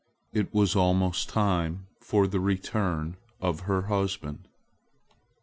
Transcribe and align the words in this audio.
It 0.33 0.51
was 0.51 0.75
almost 0.75 1.29
time 1.29 1.85
for 2.01 2.25
the 2.25 2.39
return 2.39 3.17
of 3.39 3.59
her 3.69 3.83
husband. 3.83 4.47